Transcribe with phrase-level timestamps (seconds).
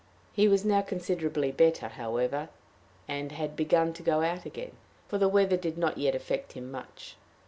[0.33, 2.49] He was now considerably better, however,
[3.07, 4.71] and had begun to go about again,
[5.07, 7.17] for the weather did not yet affect him much.